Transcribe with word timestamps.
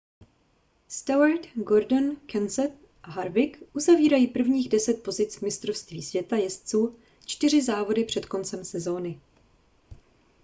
stewart 0.87 1.47
gordon 1.55 2.15
kenseth 2.27 2.75
a 3.03 3.11
harvick 3.11 3.63
uzavírají 3.73 4.27
prvních 4.27 4.69
deset 4.69 5.03
pozic 5.03 5.35
v 5.37 5.41
mistrovství 5.41 6.03
světa 6.03 6.35
jezdců 6.35 6.99
čtyři 7.25 7.61
závody 7.63 8.03
před 8.03 8.25
koncem 8.25 8.65
sezóny 8.65 9.19